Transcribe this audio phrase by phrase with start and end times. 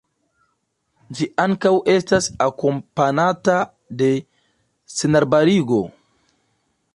[1.17, 3.59] Ĝi ankaŭ estas akompanata
[4.01, 4.09] de
[4.95, 5.83] senarbarigo.